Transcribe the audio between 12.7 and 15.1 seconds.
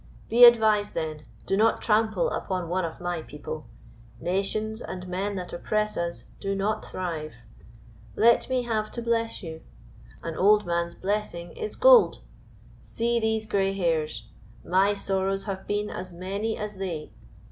See these gray hairs. My